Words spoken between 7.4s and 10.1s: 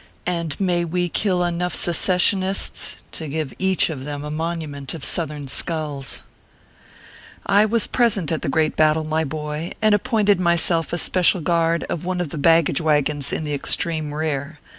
I was present at the great battle, my boy, and ap